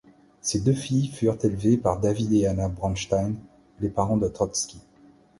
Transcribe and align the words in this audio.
Ses 0.41 0.61
deux 0.61 0.73
filles 0.73 1.09
furent 1.09 1.37
élevées 1.45 1.77
par 1.77 1.99
David 1.99 2.33
et 2.33 2.47
Anna 2.47 2.67
Bronstein, 2.69 3.35
les 3.81 3.89
parents 3.89 4.17
de 4.17 4.27
Trotski. 4.27 4.79